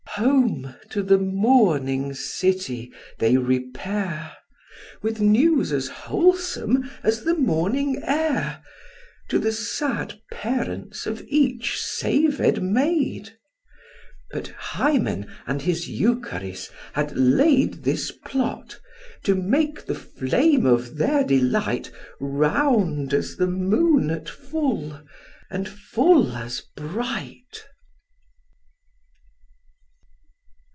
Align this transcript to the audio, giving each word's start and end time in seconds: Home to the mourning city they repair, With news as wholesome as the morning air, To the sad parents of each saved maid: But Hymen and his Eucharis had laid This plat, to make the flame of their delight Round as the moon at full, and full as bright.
Home 0.15 0.75
to 0.89 1.03
the 1.03 1.17
mourning 1.17 2.13
city 2.13 2.91
they 3.19 3.37
repair, 3.37 4.35
With 5.01 5.21
news 5.21 5.71
as 5.71 5.87
wholesome 5.87 6.91
as 7.01 7.23
the 7.23 7.33
morning 7.33 8.03
air, 8.03 8.61
To 9.29 9.39
the 9.39 9.53
sad 9.53 10.19
parents 10.29 11.05
of 11.07 11.21
each 11.29 11.77
saved 11.79 12.61
maid: 12.61 13.37
But 14.31 14.49
Hymen 14.49 15.31
and 15.47 15.61
his 15.61 15.87
Eucharis 15.89 16.69
had 16.91 17.15
laid 17.15 17.85
This 17.85 18.11
plat, 18.11 18.81
to 19.23 19.33
make 19.33 19.85
the 19.85 19.95
flame 19.95 20.65
of 20.65 20.97
their 20.97 21.23
delight 21.23 21.89
Round 22.19 23.13
as 23.13 23.37
the 23.37 23.47
moon 23.47 24.09
at 24.11 24.27
full, 24.27 25.01
and 25.49 25.69
full 25.69 26.33
as 26.33 26.61
bright. 26.75 27.63